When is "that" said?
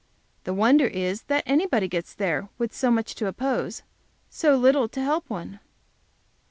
1.25-1.43